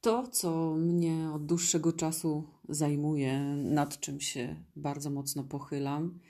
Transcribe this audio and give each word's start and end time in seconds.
To, 0.00 0.28
co 0.28 0.74
mnie 0.74 1.30
od 1.34 1.46
dłuższego 1.46 1.92
czasu 1.92 2.44
zajmuje, 2.68 3.40
nad 3.56 4.00
czym 4.00 4.20
się 4.20 4.64
bardzo 4.76 5.10
mocno 5.10 5.44
pochylam, 5.44 6.20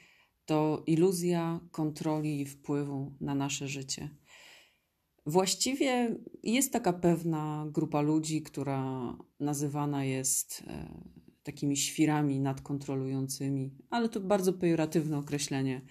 to 0.45 0.83
iluzja 0.87 1.61
kontroli 1.71 2.41
i 2.41 2.47
wpływu 2.47 3.13
na 3.21 3.35
nasze 3.35 3.69
życie. 3.69 4.11
Właściwie 5.27 6.17
jest 6.43 6.73
taka 6.73 6.93
pewna 6.93 7.67
grupa 7.73 8.01
ludzi, 8.01 8.43
która 8.43 9.17
nazywana 9.41 10.05
jest 10.05 10.65
e, 10.67 11.03
takimi 11.43 11.77
świrami 11.77 12.41
nadkontrolującymi, 12.41 13.71
ale 13.91 14.09
to 14.09 14.21
bardzo 14.21 14.53
pejoratywne 14.53 15.19
określenie. 15.19 15.83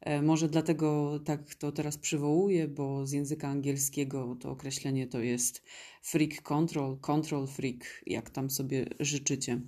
E, 0.00 0.22
może 0.22 0.48
dlatego 0.48 1.20
tak 1.24 1.54
to 1.54 1.72
teraz 1.72 1.98
przywołuję, 1.98 2.68
bo 2.68 3.06
z 3.06 3.12
języka 3.12 3.48
angielskiego 3.48 4.36
to 4.40 4.50
określenie 4.50 5.06
to 5.06 5.20
jest 5.20 5.62
freak 6.02 6.42
control, 6.42 6.98
control 6.98 7.46
freak, 7.46 8.02
jak 8.06 8.30
tam 8.30 8.50
sobie 8.50 8.86
życzycie. 9.00 9.60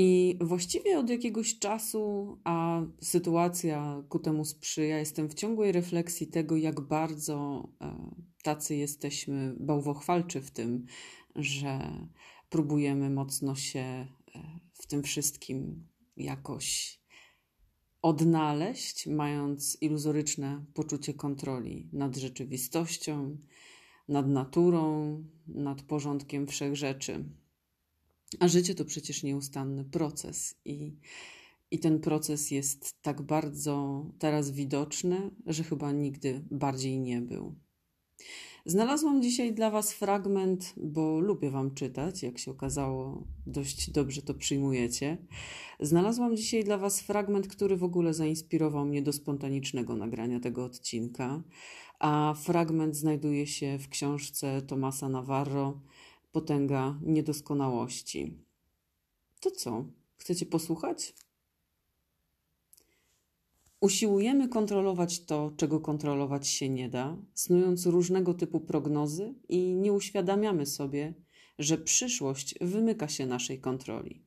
I 0.00 0.38
właściwie 0.40 0.98
od 0.98 1.10
jakiegoś 1.10 1.58
czasu, 1.58 2.36
a 2.44 2.82
sytuacja 3.00 4.02
ku 4.08 4.18
temu 4.18 4.44
sprzyja, 4.44 4.98
jestem 4.98 5.28
w 5.28 5.34
ciągłej 5.34 5.72
refleksji 5.72 6.26
tego, 6.26 6.56
jak 6.56 6.80
bardzo 6.80 7.68
e, 7.80 8.12
tacy 8.42 8.76
jesteśmy 8.76 9.54
bałwochwalczy 9.60 10.40
w 10.40 10.50
tym, 10.50 10.86
że 11.36 11.92
próbujemy 12.50 13.10
mocno 13.10 13.54
się 13.54 13.80
e, 13.80 14.06
w 14.72 14.86
tym 14.86 15.02
wszystkim 15.02 15.86
jakoś 16.16 16.97
odnaleźć, 18.02 19.06
mając 19.06 19.78
iluzoryczne 19.80 20.64
poczucie 20.74 21.14
kontroli 21.14 21.88
nad 21.92 22.16
rzeczywistością, 22.16 23.36
nad 24.08 24.28
naturą, 24.28 25.24
nad 25.46 25.82
porządkiem 25.82 26.46
wszechrzeczy. 26.46 27.24
A 28.40 28.48
życie 28.48 28.74
to 28.74 28.84
przecież 28.84 29.22
nieustanny 29.22 29.84
proces 29.84 30.54
i, 30.64 30.96
i 31.70 31.78
ten 31.78 32.00
proces 32.00 32.50
jest 32.50 33.02
tak 33.02 33.22
bardzo 33.22 34.06
teraz 34.18 34.50
widoczny, 34.50 35.30
że 35.46 35.64
chyba 35.64 35.92
nigdy 35.92 36.44
bardziej 36.50 37.00
nie 37.00 37.20
był. 37.20 37.54
Znalazłam 38.66 39.22
dzisiaj 39.22 39.54
dla 39.54 39.70
Was 39.70 39.92
fragment, 39.92 40.74
bo 40.76 41.20
lubię 41.20 41.50
Wam 41.50 41.74
czytać, 41.74 42.22
jak 42.22 42.38
się 42.38 42.50
okazało, 42.50 43.24
dość 43.46 43.90
dobrze 43.90 44.22
to 44.22 44.34
przyjmujecie. 44.34 45.18
Znalazłam 45.80 46.36
dzisiaj 46.36 46.64
dla 46.64 46.78
Was 46.78 47.00
fragment, 47.00 47.48
który 47.48 47.76
w 47.76 47.84
ogóle 47.84 48.14
zainspirował 48.14 48.84
mnie 48.84 49.02
do 49.02 49.12
spontanicznego 49.12 49.96
nagrania 49.96 50.40
tego 50.40 50.64
odcinka, 50.64 51.42
a 51.98 52.34
fragment 52.42 52.96
znajduje 52.96 53.46
się 53.46 53.78
w 53.78 53.88
książce 53.88 54.62
Tomasa 54.62 55.08
Navarro 55.08 55.80
Potęga 56.32 56.98
Niedoskonałości. 57.02 58.44
To 59.40 59.50
co? 59.50 59.84
Chcecie 60.16 60.46
posłuchać? 60.46 61.14
Usiłujemy 63.80 64.48
kontrolować 64.48 65.24
to, 65.24 65.52
czego 65.56 65.80
kontrolować 65.80 66.48
się 66.48 66.68
nie 66.68 66.88
da, 66.88 67.16
snując 67.34 67.86
różnego 67.86 68.34
typu 68.34 68.60
prognozy 68.60 69.34
i 69.48 69.74
nie 69.74 69.92
uświadamiamy 69.92 70.66
sobie, 70.66 71.14
że 71.58 71.78
przyszłość 71.78 72.54
wymyka 72.60 73.08
się 73.08 73.26
naszej 73.26 73.60
kontroli. 73.60 74.22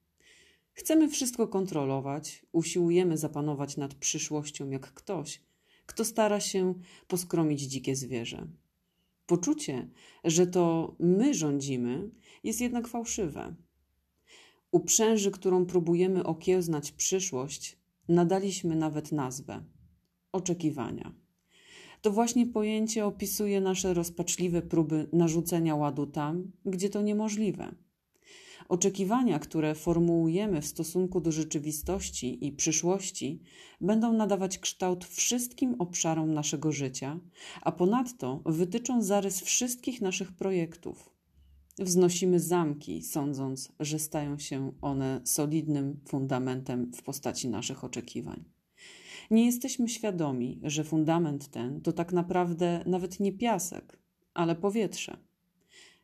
Chcemy 0.74 1.10
wszystko 1.10 1.48
kontrolować, 1.48 2.46
usiłujemy 2.52 3.18
zapanować 3.18 3.78
nad 3.78 3.94
przyszłością 3.94 4.70
jak 4.70 4.94
ktoś, 4.94 5.42
kto 5.86 6.06
stara 6.06 6.40
się 6.40 6.74
poskromić 7.08 7.62
dzikie 7.62 7.96
zwierzę. 7.96 8.48
Poczucie, 9.26 9.90
że 10.24 10.48
to 10.48 10.96
my 11.00 11.34
rządzimy, 11.34 12.10
jest 12.44 12.62
jednak 12.62 12.88
fałszywe. 12.88 13.56
Uprzęży, 14.72 15.32
którą 15.32 15.66
próbujemy 15.66 16.24
okiełznać 16.24 16.92
przyszłość, 16.92 17.81
nadaliśmy 18.08 18.76
nawet 18.76 19.12
nazwę 19.12 19.64
oczekiwania. 20.32 21.14
To 22.02 22.12
właśnie 22.12 22.48
pojęcie 22.48 23.06
opisuje 23.06 23.62
nasze 23.62 23.94
rozpaczliwe 23.94 24.62
próby 24.62 25.10
narzucenia 25.14 25.76
ładu 25.76 26.08
tam, 26.08 26.52
gdzie 26.66 26.90
to 26.90 27.02
niemożliwe. 27.02 27.76
Oczekiwania, 28.70 29.40
które 29.40 29.76
formułujemy 29.76 30.62
w 30.62 30.66
stosunku 30.66 31.22
do 31.22 31.32
rzeczywistości 31.32 32.48
i 32.48 32.52
przyszłości, 32.52 33.42
będą 33.82 34.14
nadawać 34.14 34.58
kształt 34.58 35.06
wszystkim 35.06 35.76
obszarom 35.80 36.34
naszego 36.34 36.72
życia, 36.72 37.20
a 37.62 37.72
ponadto 37.72 38.42
wytyczą 38.46 39.02
zarys 39.02 39.42
wszystkich 39.42 40.02
naszych 40.02 40.32
projektów. 40.32 41.11
Wznosimy 41.82 42.40
zamki, 42.40 43.02
sądząc, 43.02 43.72
że 43.80 44.00
stają 44.00 44.40
się 44.40 44.72
one 44.82 45.22
solidnym 45.24 46.00
fundamentem 46.08 46.92
w 46.94 47.04
postaci 47.04 47.50
naszych 47.50 47.84
oczekiwań. 47.84 48.44
Nie 49.32 49.46
jesteśmy 49.46 49.90
świadomi, 49.90 50.60
że 50.64 50.84
fundament 50.84 51.48
ten 51.48 51.82
to 51.82 51.94
tak 51.94 52.14
naprawdę 52.14 52.84
nawet 52.86 53.20
nie 53.20 53.32
piasek, 53.32 54.00
ale 54.34 54.56
powietrze. 54.56 55.18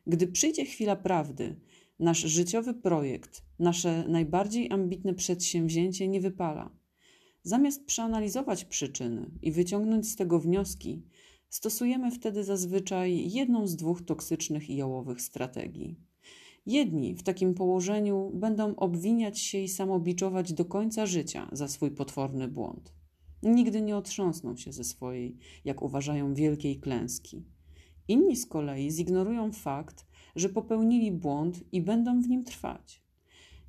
Gdy 0.06 0.26
przyjdzie 0.26 0.64
chwila 0.64 0.96
prawdy, 0.96 1.56
nasz 1.98 2.18
życiowy 2.18 2.74
projekt, 2.74 3.42
nasze 3.58 4.04
najbardziej 4.08 4.72
ambitne 4.72 5.14
przedsięwzięcie 5.14 6.08
nie 6.08 6.20
wypala. 6.20 6.70
Zamiast 7.42 7.84
przeanalizować 7.86 8.64
przyczyny 8.64 9.30
i 9.42 9.52
wyciągnąć 9.52 10.08
z 10.08 10.16
tego 10.16 10.40
wnioski, 10.40 11.02
Stosujemy 11.50 12.10
wtedy 12.10 12.44
zazwyczaj 12.44 13.30
jedną 13.30 13.66
z 13.66 13.76
dwóch 13.76 14.02
toksycznych 14.02 14.70
i 14.70 14.76
jałowych 14.76 15.20
strategii. 15.20 15.96
Jedni 16.66 17.14
w 17.14 17.22
takim 17.22 17.54
położeniu 17.54 18.30
będą 18.34 18.76
obwiniać 18.76 19.38
się 19.38 19.58
i 19.58 19.68
samobiczować 19.68 20.52
do 20.52 20.64
końca 20.64 21.06
życia 21.06 21.48
za 21.52 21.68
swój 21.68 21.90
potworny 21.90 22.48
błąd. 22.48 22.92
Nigdy 23.42 23.82
nie 23.82 23.96
otrząsną 23.96 24.56
się 24.56 24.72
ze 24.72 24.84
swojej, 24.84 25.36
jak 25.64 25.82
uważają, 25.82 26.34
wielkiej 26.34 26.80
klęski. 26.80 27.44
Inni 28.08 28.36
z 28.36 28.46
kolei 28.46 28.90
zignorują 28.90 29.52
fakt, 29.52 30.06
że 30.36 30.48
popełnili 30.48 31.12
błąd 31.12 31.64
i 31.72 31.82
będą 31.82 32.22
w 32.22 32.28
nim 32.28 32.44
trwać. 32.44 33.02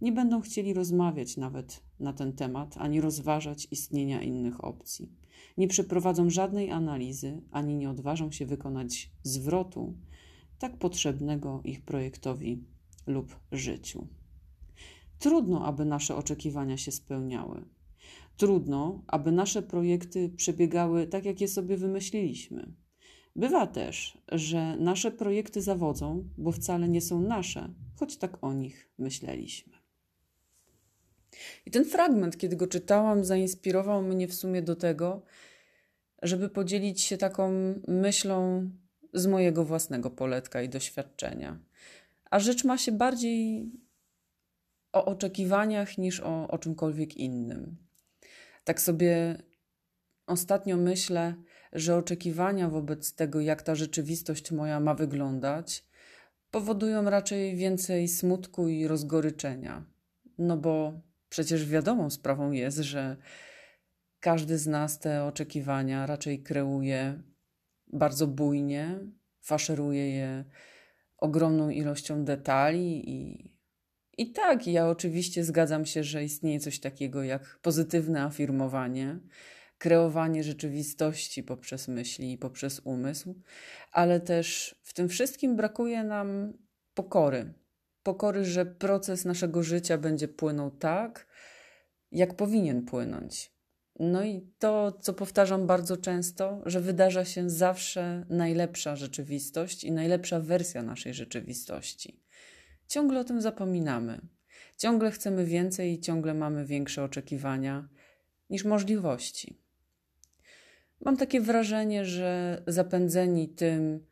Nie 0.01 0.12
będą 0.12 0.41
chcieli 0.41 0.73
rozmawiać 0.73 1.38
nawet 1.38 1.88
na 1.99 2.13
ten 2.13 2.33
temat 2.33 2.75
ani 2.77 3.01
rozważać 3.01 3.67
istnienia 3.71 4.21
innych 4.21 4.63
opcji 4.63 5.19
nie 5.59 5.67
przeprowadzą 5.67 6.29
żadnej 6.29 6.71
analizy 6.71 7.41
ani 7.51 7.75
nie 7.75 7.89
odważą 7.89 8.31
się 8.31 8.45
wykonać 8.45 9.11
zwrotu 9.23 9.97
tak 10.59 10.77
potrzebnego 10.77 11.61
ich 11.63 11.81
projektowi 11.81 12.63
lub 13.07 13.39
życiu. 13.51 14.07
Trudno, 15.19 15.65
aby 15.65 15.85
nasze 15.85 16.15
oczekiwania 16.15 16.77
się 16.77 16.91
spełniały. 16.91 17.65
Trudno, 18.38 19.03
aby 19.07 19.31
nasze 19.31 19.61
projekty 19.61 20.29
przebiegały 20.29 21.07
tak, 21.07 21.25
jak 21.25 21.41
je 21.41 21.47
sobie 21.47 21.77
wymyśliliśmy. 21.77 22.73
Bywa 23.35 23.67
też, 23.67 24.17
że 24.31 24.77
nasze 24.77 25.11
projekty 25.11 25.61
zawodzą, 25.61 26.29
bo 26.38 26.51
wcale 26.51 26.89
nie 26.89 27.01
są 27.01 27.21
nasze, 27.21 27.73
choć 27.95 28.17
tak 28.17 28.43
o 28.43 28.53
nich 28.53 28.91
myśleliśmy. 28.97 29.78
I 31.66 31.72
ten 31.72 31.85
fragment, 31.85 32.38
kiedy 32.38 32.55
go 32.55 32.67
czytałam, 32.67 33.23
zainspirował 33.23 34.01
mnie 34.01 34.27
w 34.27 34.33
sumie 34.33 34.61
do 34.61 34.75
tego, 34.75 35.22
żeby 36.22 36.50
podzielić 36.50 37.01
się 37.01 37.17
taką 37.17 37.51
myślą 37.88 38.69
z 39.13 39.27
mojego 39.27 39.66
własnego 39.66 40.09
poletka 40.09 40.61
i 40.61 40.69
doświadczenia. 40.69 41.59
A 42.31 42.39
rzecz 42.39 42.63
ma 42.63 42.77
się 42.77 42.91
bardziej 42.91 43.72
o 44.94 45.05
oczekiwaniach 45.05 45.97
niż 45.97 46.19
o, 46.19 46.47
o 46.47 46.57
czymkolwiek 46.57 47.17
innym. 47.17 47.77
Tak 48.63 48.81
sobie 48.81 49.38
ostatnio 50.25 50.77
myślę, 50.77 51.36
że 51.74 51.95
oczekiwania 51.95 52.69
wobec 52.69 53.15
tego, 53.15 53.41
jak 53.41 53.62
ta 53.62 53.75
rzeczywistość 53.75 54.51
moja 54.51 54.80
ma 54.80 54.94
wyglądać, 54.95 55.86
powodują 56.51 57.09
raczej 57.09 57.56
więcej 57.56 58.07
smutku 58.07 58.68
i 58.68 58.88
rozgoryczenia. 58.88 59.86
No 60.38 60.57
bo 60.57 61.01
przecież 61.29 61.65
wiadomą 61.65 62.09
sprawą 62.09 62.51
jest, 62.51 62.77
że 62.77 63.17
każdy 64.19 64.57
z 64.57 64.67
nas 64.67 64.99
te 64.99 65.23
oczekiwania 65.23 66.05
raczej 66.05 66.43
kreuje 66.43 67.23
bardzo 67.93 68.27
bujnie, 68.27 68.99
faszeruje 69.41 70.09
je 70.15 70.45
ogromną 71.17 71.69
ilością 71.69 72.25
detali 72.25 73.09
i, 73.09 73.51
i 74.17 74.31
tak, 74.31 74.67
ja 74.67 74.89
oczywiście 74.89 75.43
zgadzam 75.43 75.85
się, 75.85 76.03
że 76.03 76.23
istnieje 76.23 76.59
coś 76.59 76.79
takiego 76.79 77.23
jak 77.23 77.59
pozytywne 77.61 78.23
afirmowanie, 78.23 79.19
kreowanie 79.77 80.43
rzeczywistości 80.43 81.43
poprzez 81.43 81.87
myśli 81.87 82.31
i 82.31 82.37
poprzez 82.37 82.81
umysł, 82.83 83.41
ale 83.91 84.19
też 84.19 84.75
w 84.83 84.93
tym 84.93 85.09
wszystkim 85.09 85.55
brakuje 85.55 86.03
nam 86.03 86.53
pokory. 86.93 87.53
Pokory, 88.09 88.45
że 88.45 88.65
proces 88.65 89.25
naszego 89.25 89.63
życia 89.63 89.97
będzie 89.97 90.27
płynął 90.27 90.71
tak, 90.71 91.27
jak 92.11 92.35
powinien 92.35 92.85
płynąć. 92.85 93.51
No 94.00 94.23
i 94.23 94.41
to, 94.59 94.91
co 94.91 95.13
powtarzam 95.13 95.67
bardzo 95.67 95.97
często, 95.97 96.61
że 96.65 96.81
wydarza 96.81 97.25
się 97.25 97.50
zawsze 97.50 98.25
najlepsza 98.29 98.95
rzeczywistość 98.95 99.83
i 99.83 99.91
najlepsza 99.91 100.39
wersja 100.39 100.83
naszej 100.83 101.13
rzeczywistości. 101.13 102.23
ciągle 102.88 103.19
o 103.19 103.23
tym 103.23 103.41
zapominamy. 103.41 104.21
Ciągle 104.77 105.12
chcemy 105.12 105.45
więcej 105.45 105.94
i 105.94 106.00
ciągle 106.00 106.33
mamy 106.33 106.65
większe 106.65 107.03
oczekiwania 107.03 107.89
niż 108.50 108.65
możliwości. 108.65 109.59
Mam 111.01 111.17
takie 111.17 111.41
wrażenie, 111.41 112.05
że 112.05 112.62
zapędzeni 112.67 113.50
tym 113.50 114.05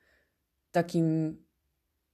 takim 0.72 1.38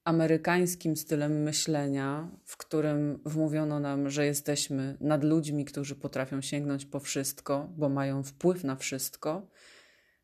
amerykańskim 0.04 0.96
stylem 0.96 1.44
myślenia, 1.44 2.32
w 2.46 2.58
którym 2.58 3.20
wmówiono 3.26 3.80
nam, 3.80 4.10
że 4.10 4.26
jesteśmy 4.26 4.98
nad 5.02 5.24
ludźmi, 5.24 5.66
którzy 5.66 5.96
potrafią 5.96 6.42
sięgnąć 6.42 6.86
po 6.86 7.00
wszystko, 7.00 7.70
bo 7.78 7.90
mają 7.90 8.24
wpływ 8.24 8.64
na 8.64 8.76
wszystko, 8.76 9.48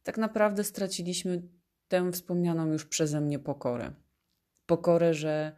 tak 0.03 0.17
naprawdę 0.17 0.63
straciliśmy 0.63 1.41
tę 1.87 2.11
wspomnianą 2.11 2.71
już 2.71 2.85
przeze 2.85 3.21
mnie 3.21 3.39
pokorę. 3.39 3.91
Pokorę, 4.65 5.13
że 5.13 5.57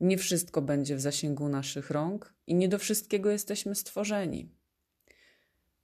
nie 0.00 0.18
wszystko 0.18 0.62
będzie 0.62 0.96
w 0.96 1.00
zasięgu 1.00 1.48
naszych 1.48 1.90
rąk 1.90 2.34
i 2.46 2.54
nie 2.54 2.68
do 2.68 2.78
wszystkiego 2.78 3.30
jesteśmy 3.30 3.74
stworzeni 3.74 4.61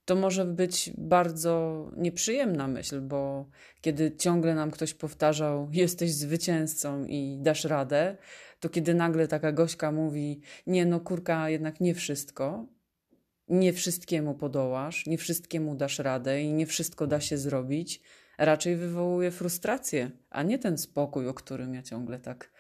to 0.09 0.15
może 0.15 0.45
być 0.45 0.91
bardzo 0.99 1.85
nieprzyjemna 1.97 2.69
myśl, 2.69 3.01
bo 3.01 3.51
kiedy 3.81 4.17
ciągle 4.17 4.55
nam 4.55 4.71
ktoś 4.71 4.95
powtarzał, 4.95 5.69
jesteś 5.73 6.13
zwycięzcą 6.13 7.05
i 7.05 7.39
dasz 7.41 7.65
radę, 7.65 8.17
to 8.61 8.69
kiedy 8.69 8.95
nagle 8.95 9.29
taka 9.29 9.53
gośka 9.53 9.93
mówi, 9.93 10.41
nie 10.67 10.87
no 10.87 11.01
kurka, 11.01 11.51
jednak 11.51 11.81
nie 11.81 11.95
wszystko, 11.95 12.67
nie 13.49 13.73
wszystkiemu 13.73 14.35
podołasz, 14.35 15.07
nie 15.07 15.19
wszystkiemu 15.19 15.75
dasz 15.75 15.99
radę 15.99 16.43
i 16.43 16.53
nie 16.53 16.67
wszystko 16.67 17.07
da 17.07 17.21
się 17.21 17.39
zrobić, 17.39 18.01
raczej 18.39 18.77
wywołuje 18.77 19.31
frustrację, 19.31 20.11
a 20.31 20.43
nie 20.43 20.59
ten 20.59 20.79
spokój, 20.79 21.29
o 21.29 21.35
którym 21.35 21.75
ja 21.75 21.83
ciągle 21.83 22.19
tak, 22.19 22.53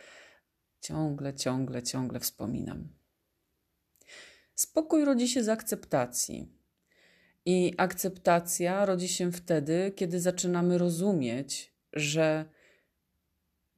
ciągle, 0.80 1.34
ciągle, 1.34 1.82
ciągle 1.82 2.20
wspominam. 2.20 2.88
Spokój 4.54 5.04
rodzi 5.04 5.28
się 5.28 5.44
z 5.44 5.48
akceptacji 5.48 6.57
i 7.48 7.74
akceptacja 7.76 8.86
rodzi 8.86 9.08
się 9.08 9.32
wtedy, 9.32 9.92
kiedy 9.96 10.20
zaczynamy 10.20 10.78
rozumieć, 10.78 11.74
że 11.92 12.44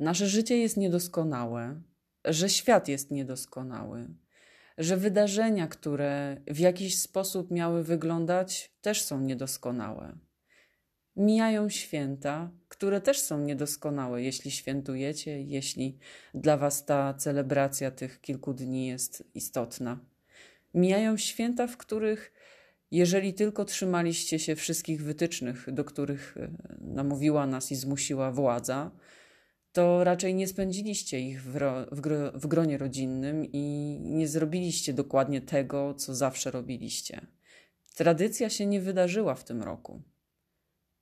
nasze 0.00 0.26
życie 0.26 0.58
jest 0.58 0.76
niedoskonałe, 0.76 1.82
że 2.24 2.48
świat 2.48 2.88
jest 2.88 3.10
niedoskonały, 3.10 4.08
że 4.78 4.96
wydarzenia, 4.96 5.68
które 5.68 6.40
w 6.46 6.58
jakiś 6.58 6.98
sposób 6.98 7.50
miały 7.50 7.84
wyglądać, 7.84 8.72
też 8.80 9.02
są 9.02 9.20
niedoskonałe. 9.20 10.18
Mijają 11.16 11.68
święta, 11.68 12.50
które 12.68 13.00
też 13.00 13.20
są 13.20 13.40
niedoskonałe, 13.40 14.22
jeśli 14.22 14.50
świętujecie, 14.50 15.42
jeśli 15.42 15.98
dla 16.34 16.56
Was 16.56 16.84
ta 16.84 17.14
celebracja 17.14 17.90
tych 17.90 18.20
kilku 18.20 18.54
dni 18.54 18.86
jest 18.86 19.24
istotna. 19.34 19.98
Mijają 20.74 21.16
święta, 21.16 21.66
w 21.66 21.76
których 21.76 22.32
jeżeli 22.90 23.34
tylko 23.34 23.64
trzymaliście 23.64 24.38
się 24.38 24.56
wszystkich 24.56 25.02
wytycznych, 25.02 25.72
do 25.72 25.84
których 25.84 26.36
e, 26.36 26.50
namówiła 26.80 27.46
nas 27.46 27.72
i 27.72 27.76
zmusiła 27.76 28.32
władza, 28.32 28.90
to 29.72 30.04
raczej 30.04 30.34
nie 30.34 30.48
spędziliście 30.48 31.20
ich 31.20 31.42
w, 31.42 31.56
ro, 31.56 31.86
w, 31.92 32.00
gro, 32.00 32.32
w 32.34 32.46
gronie 32.46 32.78
rodzinnym 32.78 33.44
i 33.52 33.96
nie 34.00 34.28
zrobiliście 34.28 34.92
dokładnie 34.92 35.40
tego, 35.40 35.94
co 35.94 36.14
zawsze 36.14 36.50
robiliście. 36.50 37.26
Tradycja 37.94 38.50
się 38.50 38.66
nie 38.66 38.80
wydarzyła 38.80 39.34
w 39.34 39.44
tym 39.44 39.62
roku. 39.62 40.02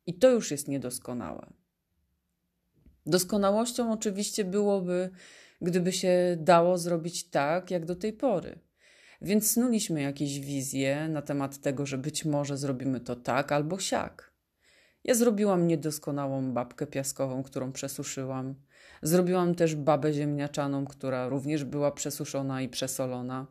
I 0.06 0.14
to 0.14 0.31
już 0.31 0.50
jest 0.50 0.69
niedoskonałe. 0.69 1.52
Doskonałością 3.06 3.93
oczywiście 3.93 4.44
byłoby, 4.44 5.11
gdyby 5.61 5.93
się 5.93 6.37
dało 6.40 6.79
zrobić 6.79 7.31
tak, 7.31 7.70
jak 7.70 7.85
do 7.85 7.96
tej 7.96 8.12
pory 8.12 8.68
więc 9.20 9.50
snuliśmy 9.50 10.03
jakieś 10.03 10.41
wizje 10.41 11.09
na 11.09 11.23
temat 11.23 11.59
tego, 11.59 11.87
że 11.87 11.99
być 11.99 12.25
może 12.25 12.56
zrobimy 12.56 13.00
to 13.00 13.17
tak 13.17 13.53
albo 13.53 13.79
siak. 13.79 14.32
Ja 15.05 15.15
zrobiłam 15.15 15.67
niedoskonałą 15.67 16.53
babkę 16.53 16.87
piaskową, 16.87 17.43
którą 17.43 17.73
przesuszyłam. 17.73 18.55
Zrobiłam 19.03 19.55
też 19.55 19.75
babę 19.75 20.12
ziemniaczaną, 20.12 20.85
która 20.85 21.29
również 21.29 21.65
była 21.65 21.93
przesuszona 21.93 22.62
i 22.62 22.69
przesolona. 22.69 23.47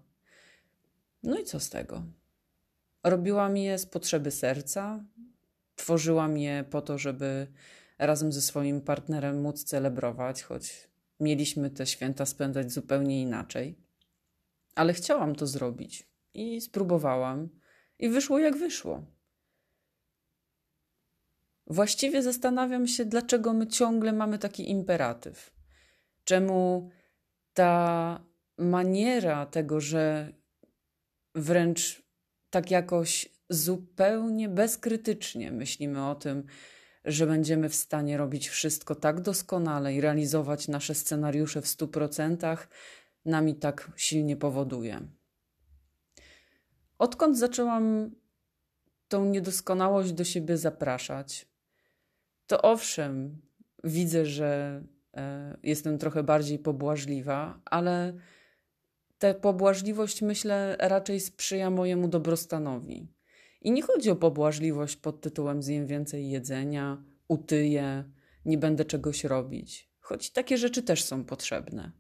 No 1.24 1.40
i 1.40 1.44
co 1.44 1.60
z 1.60 1.70
tego? 1.70 2.04
Robiłam 3.04 3.58
je 3.58 3.78
z 3.78 3.86
potrzeby 3.86 4.32
serca, 4.32 5.04
tworzyłam 5.76 6.38
je 6.38 6.66
po 6.70 6.82
to, 6.82 6.98
żeby 6.98 7.48
razem 8.00 8.32
ze 8.32 8.42
swoim 8.42 8.82
partnerem 8.82 9.42
móc 9.42 9.64
celebrować, 9.64 10.44
choć 10.44 10.88
mieliśmy 11.20 11.70
te 11.70 11.86
święta 11.86 12.26
spędzać 12.26 12.72
zupełnie 12.72 13.22
inaczej 13.22 13.87
ale 14.78 14.94
chciałam 14.94 15.36
to 15.36 15.48
zrobić 15.48 16.10
i 16.34 16.62
spróbowałam, 16.62 17.50
i 18.00 18.10
wyszło 18.10 18.40
jak 18.40 18.58
wyszło. 18.58 19.06
Właściwie 21.68 22.24
zastanawiam 22.24 22.88
się, 22.88 23.06
dlaczego 23.06 23.54
my 23.54 23.68
ciągle 23.68 24.14
mamy 24.14 24.40
taki 24.40 24.70
imperatyw. 24.70 25.54
Czemu 26.24 26.90
ta 27.54 28.24
maniera 28.58 29.46
tego, 29.46 29.82
że 29.82 30.34
wręcz 31.36 32.02
tak 32.50 32.72
jakoś 32.72 33.30
zupełnie 33.50 34.50
bezkrytycznie 34.50 35.52
myślimy 35.52 36.08
o 36.08 36.16
tym, 36.16 36.44
że 37.06 37.28
będziemy 37.28 37.70
w 37.70 37.76
stanie 37.76 38.18
robić 38.18 38.50
wszystko 38.50 38.96
tak 38.96 39.22
doskonale 39.22 39.94
i 39.94 40.02
realizować 40.02 40.68
nasze 40.68 40.96
scenariusze 40.96 41.62
w 41.62 41.68
stu 41.68 41.88
procentach, 41.88 42.70
nami 43.28 43.56
tak 43.56 43.92
silnie 43.96 44.36
powoduje. 44.36 45.02
Odkąd 46.98 47.38
zaczęłam 47.38 48.12
tą 49.08 49.26
niedoskonałość 49.26 50.12
do 50.12 50.24
siebie 50.24 50.58
zapraszać, 50.58 51.48
to 52.48 52.62
owszem, 52.62 53.42
widzę, 53.84 54.26
że 54.26 54.82
e, 55.18 55.58
jestem 55.64 55.98
trochę 55.98 56.24
bardziej 56.24 56.60
pobłażliwa, 56.60 57.62
ale 57.66 58.14
ta 59.18 59.34
pobłażliwość, 59.34 60.22
myślę, 60.22 60.76
raczej 60.80 61.20
sprzyja 61.20 61.70
mojemu 61.70 62.08
dobrostanowi. 62.08 63.08
I 63.62 63.72
nie 63.72 63.82
chodzi 63.82 64.10
o 64.10 64.16
pobłażliwość 64.16 64.96
pod 64.96 65.22
tytułem 65.22 65.64
zjem 65.64 65.88
więcej 65.88 66.30
jedzenia, 66.30 67.04
utyję, 67.28 68.04
nie 68.46 68.58
będę 68.58 68.86
czegoś 68.86 69.24
robić, 69.24 69.90
choć 70.00 70.32
takie 70.32 70.58
rzeczy 70.58 70.84
też 70.84 71.04
są 71.04 71.26
potrzebne. 71.26 71.92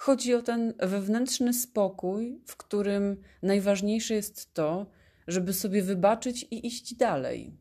Chodzi 0.00 0.34
o 0.34 0.42
ten 0.42 0.74
wewnętrzny 0.78 1.54
spokój, 1.54 2.40
w 2.46 2.56
którym 2.56 3.16
najważniejsze 3.42 4.14
jest 4.14 4.54
to, 4.54 4.86
żeby 5.26 5.52
sobie 5.52 5.82
wybaczyć 5.82 6.42
i 6.42 6.66
iść 6.66 6.94
dalej. 6.94 7.56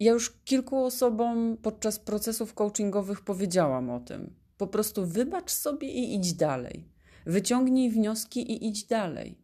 Ja 0.00 0.12
już 0.12 0.40
kilku 0.44 0.84
osobom 0.84 1.56
podczas 1.62 1.98
procesów 1.98 2.54
coachingowych 2.54 3.20
powiedziałam 3.20 3.90
o 3.90 4.00
tym. 4.00 4.34
Po 4.56 4.66
prostu 4.66 5.06
wybacz 5.06 5.50
sobie 5.50 5.88
i 5.88 6.14
idź 6.14 6.34
dalej. 6.34 6.88
Wyciągnij 7.26 7.90
wnioski 7.90 8.52
i 8.52 8.68
idź 8.68 8.84
dalej. 8.84 9.38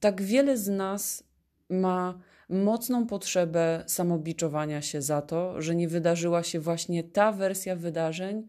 Tak 0.00 0.22
wiele 0.22 0.58
z 0.58 0.68
nas 0.68 1.24
ma 1.70 2.20
mocną 2.48 3.06
potrzebę 3.06 3.84
samobiczowania 3.86 4.82
się 4.82 5.02
za 5.02 5.22
to, 5.22 5.62
że 5.62 5.74
nie 5.74 5.88
wydarzyła 5.88 6.42
się 6.42 6.60
właśnie 6.60 7.04
ta 7.04 7.32
wersja 7.32 7.76
wydarzeń, 7.76 8.48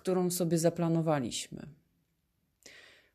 którą 0.00 0.30
sobie 0.30 0.58
zaplanowaliśmy. 0.58 1.68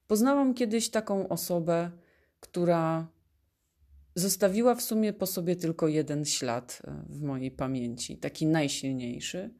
Poznałam 0.07 0.53
kiedyś 0.53 0.89
taką 0.89 1.29
osobę, 1.29 1.91
która 2.39 3.07
zostawiła 4.15 4.75
w 4.75 4.81
sumie 4.81 5.13
po 5.13 5.25
sobie 5.25 5.55
tylko 5.55 5.87
jeden 5.87 6.25
ślad 6.25 6.81
e, 6.87 7.03
w 7.09 7.21
mojej 7.21 7.51
pamięci, 7.51 8.17
taki 8.17 8.47
najsilniejszy. 8.47 9.53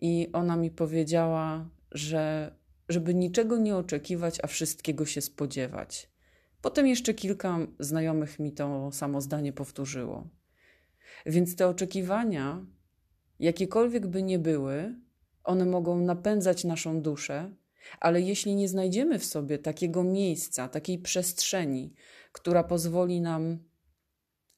I 0.00 0.28
ona 0.32 0.56
mi 0.56 0.70
powiedziała, 0.70 1.70
że 1.90 2.54
żeby 2.88 3.14
niczego 3.14 3.58
nie 3.58 3.76
oczekiwać, 3.76 4.38
a 4.42 4.46
wszystkiego 4.46 5.06
się 5.06 5.20
spodziewać. 5.20 6.10
Potem 6.60 6.86
jeszcze 6.86 7.14
kilka 7.14 7.58
znajomych 7.78 8.38
mi 8.38 8.52
to 8.52 8.92
samo 8.92 9.20
zdanie 9.20 9.52
powtórzyło. 9.52 10.28
Więc 11.26 11.56
te 11.56 11.68
oczekiwania, 11.68 12.66
jakiekolwiek 13.38 14.06
by 14.06 14.22
nie 14.22 14.38
były, 14.38 14.94
one 15.44 15.66
mogą 15.66 16.00
napędzać 16.00 16.64
naszą 16.64 17.02
duszę, 17.02 17.54
ale 18.00 18.20
jeśli 18.20 18.54
nie 18.54 18.68
znajdziemy 18.68 19.18
w 19.18 19.24
sobie 19.24 19.58
takiego 19.58 20.04
miejsca, 20.04 20.68
takiej 20.68 20.98
przestrzeni, 20.98 21.94
która 22.32 22.64
pozwoli 22.64 23.20
nam 23.20 23.58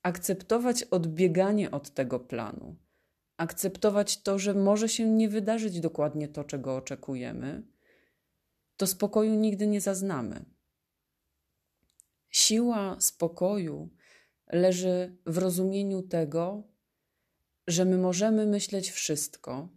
akceptować 0.03 0.83
odbieganie 0.83 1.71
od 1.71 1.91
tego 1.91 2.21
planu, 2.21 2.77
akceptować 3.37 4.23
to, 4.23 4.39
że 4.39 4.55
może 4.55 4.89
się 4.89 5.11
nie 5.11 5.29
wydarzyć 5.29 5.81
dokładnie 5.81 6.29
to, 6.29 6.45
czego 6.45 6.77
oczekujemy, 6.77 7.63
to 8.77 8.87
spokoju 8.87 9.35
nigdy 9.35 9.67
nie 9.67 9.81
zaznamy. 9.81 10.45
Siła 12.31 12.97
spokoju 13.01 13.91
leży 14.53 15.17
w 15.27 15.39
rozumieniu 15.39 16.03
tego, 16.03 16.63
że 17.67 17.85
my 17.85 17.99
możemy 17.99 18.47
myśleć 18.47 18.91
wszystko, 18.91 19.69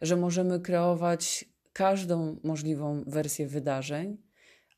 że 0.00 0.16
możemy 0.16 0.60
kreować 0.60 1.44
każdą 1.72 2.36
możliwą 2.42 3.04
wersję 3.06 3.46
wydarzeń, 3.48 4.16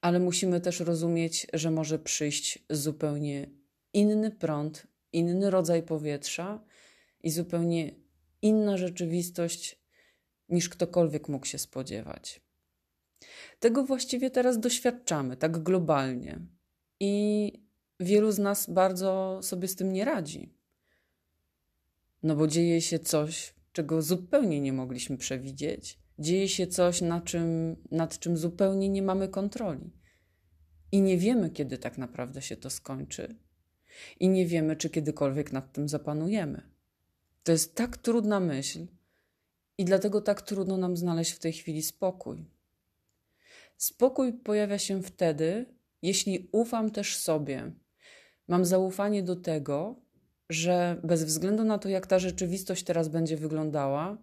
ale 0.00 0.18
musimy 0.20 0.60
też 0.60 0.80
rozumieć, 0.80 1.46
że 1.52 1.70
może 1.70 1.98
przyjść 1.98 2.64
zupełnie 2.70 3.50
inny 3.92 4.30
prąd, 4.30 4.86
inny 5.12 5.50
rodzaj 5.50 5.82
powietrza 5.82 6.64
i 7.22 7.30
zupełnie 7.30 7.94
inna 8.42 8.76
rzeczywistość 8.76 9.80
niż 10.48 10.68
ktokolwiek 10.68 11.28
mógł 11.28 11.46
się 11.46 11.58
spodziewać. 11.58 12.40
Tego 13.60 13.84
właściwie 13.84 14.30
teraz 14.30 14.60
doświadczamy 14.60 15.36
tak 15.36 15.62
globalnie 15.62 16.38
i 17.00 17.52
wielu 18.00 18.32
z 18.32 18.38
nas 18.38 18.70
bardzo 18.70 19.40
sobie 19.42 19.68
z 19.68 19.76
tym 19.76 19.92
nie 19.92 20.04
radzi. 20.04 20.54
No 22.22 22.36
bo 22.36 22.46
dzieje 22.46 22.80
się 22.80 22.98
coś, 22.98 23.54
czego 23.76 24.02
zupełnie 24.02 24.60
nie 24.60 24.72
mogliśmy 24.72 25.16
przewidzieć. 25.16 25.98
Dzieje 26.18 26.48
się 26.48 26.66
coś, 26.66 27.00
nad 27.00 27.24
czym, 27.24 27.76
nad 27.90 28.18
czym 28.18 28.36
zupełnie 28.36 28.88
nie 28.88 29.02
mamy 29.02 29.28
kontroli. 29.28 29.92
I 30.92 31.00
nie 31.00 31.18
wiemy, 31.18 31.50
kiedy 31.50 31.78
tak 31.78 31.98
naprawdę 31.98 32.42
się 32.42 32.56
to 32.56 32.70
skończy. 32.70 33.36
I 34.20 34.28
nie 34.28 34.46
wiemy, 34.46 34.76
czy 34.76 34.90
kiedykolwiek 34.90 35.52
nad 35.52 35.72
tym 35.72 35.88
zapanujemy. 35.88 36.62
To 37.42 37.52
jest 37.52 37.74
tak 37.74 37.96
trudna 37.96 38.40
myśl, 38.40 38.86
i 39.78 39.84
dlatego 39.84 40.20
tak 40.20 40.42
trudno 40.42 40.76
nam 40.76 40.96
znaleźć 40.96 41.32
w 41.32 41.38
tej 41.38 41.52
chwili 41.52 41.82
spokój. 41.82 42.50
Spokój 43.76 44.32
pojawia 44.32 44.78
się 44.78 45.02
wtedy, 45.02 45.66
jeśli 46.02 46.48
ufam 46.52 46.90
też 46.90 47.16
sobie. 47.16 47.72
Mam 48.48 48.64
zaufanie 48.64 49.22
do 49.22 49.36
tego, 49.36 50.05
że 50.50 51.00
bez 51.04 51.24
względu 51.24 51.64
na 51.64 51.78
to, 51.78 51.88
jak 51.88 52.06
ta 52.06 52.18
rzeczywistość 52.18 52.84
teraz 52.84 53.08
będzie 53.08 53.36
wyglądała, 53.36 54.18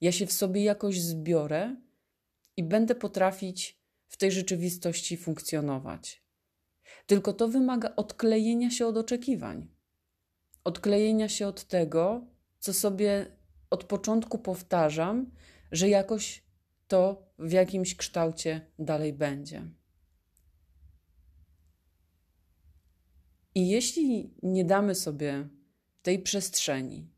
ja 0.00 0.12
się 0.12 0.26
w 0.26 0.32
sobie 0.32 0.64
jakoś 0.64 1.00
zbiorę 1.00 1.76
i 2.56 2.64
będę 2.64 2.94
potrafić 2.94 3.80
w 4.08 4.16
tej 4.16 4.32
rzeczywistości 4.32 5.16
funkcjonować. 5.16 6.22
Tylko 7.06 7.32
to 7.32 7.48
wymaga 7.48 7.96
odklejenia 7.96 8.70
się 8.70 8.86
od 8.86 8.96
oczekiwań, 8.96 9.68
odklejenia 10.64 11.28
się 11.28 11.46
od 11.46 11.64
tego, 11.64 12.26
co 12.58 12.72
sobie 12.74 13.36
od 13.70 13.84
początku 13.84 14.38
powtarzam, 14.38 15.30
że 15.72 15.88
jakoś 15.88 16.44
to 16.88 17.32
w 17.38 17.52
jakimś 17.52 17.96
kształcie 17.96 18.60
dalej 18.78 19.12
będzie. 19.12 19.62
I 23.54 23.68
jeśli 23.68 24.34
nie 24.42 24.64
damy 24.64 24.94
sobie 24.94 25.48
tej 26.06 26.18
przestrzeni, 26.18 27.08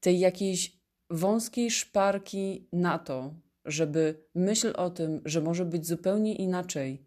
tej 0.00 0.18
jakiejś 0.18 0.76
wąskiej 1.10 1.70
szparki 1.70 2.68
na 2.72 2.98
to, 2.98 3.34
żeby 3.64 4.24
myśl 4.34 4.72
o 4.76 4.90
tym, 4.90 5.22
że 5.24 5.40
może 5.40 5.64
być 5.64 5.86
zupełnie 5.86 6.34
inaczej 6.34 7.04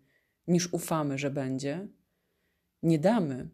niż 0.47 0.73
ufamy, 0.73 1.17
że 1.17 1.29
będzie, 1.29 1.87
nie 2.83 2.99
damy, 2.99 3.49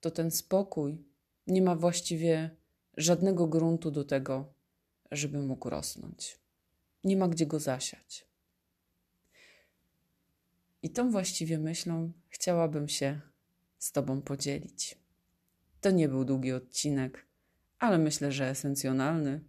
to 0.00 0.10
ten 0.10 0.30
spokój 0.30 1.04
nie 1.46 1.62
ma 1.62 1.76
właściwie 1.76 2.50
żadnego 2.96 3.46
gruntu 3.46 3.90
do 3.90 4.04
tego, 4.04 4.52
żeby 5.10 5.42
mógł 5.42 5.70
rosnąć. 5.70 6.38
Nie 7.04 7.16
ma 7.16 7.28
gdzie 7.28 7.46
go 7.46 7.60
zasiać. 7.60 8.26
I 10.82 10.90
tą 10.90 11.10
właściwie 11.10 11.58
myślą 11.58 12.12
chciałabym 12.28 12.88
się 12.88 13.20
z 13.78 13.92
Tobą 13.92 14.22
podzielić. 14.22 15.07
To 15.80 15.90
nie 15.90 16.08
był 16.08 16.24
długi 16.24 16.52
odcinek, 16.52 17.26
ale 17.78 17.98
myślę, 17.98 18.32
że 18.32 18.48
esencjonalny. 18.48 19.40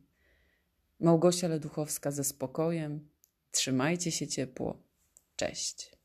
Małgosia 1.00 1.48
Leduchowska 1.48 2.12
ze 2.12 2.24
spokojem. 2.24 3.10
Trzymajcie 3.52 4.12
się 4.12 4.28
ciepło. 4.28 4.84
Cześć. 5.36 5.99